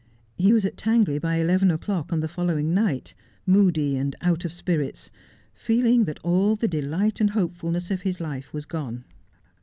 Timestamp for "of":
4.45-4.51, 7.91-8.01